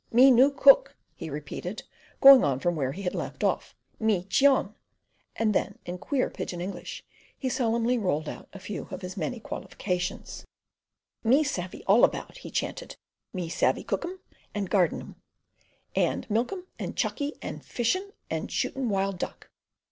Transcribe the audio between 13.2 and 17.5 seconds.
"Me savey cook 'im, and gard'in', and milk 'im, and chuckie,